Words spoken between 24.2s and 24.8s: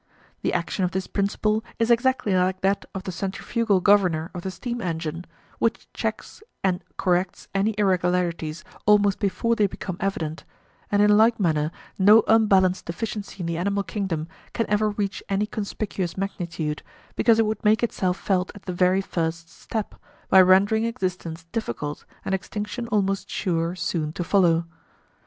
follow.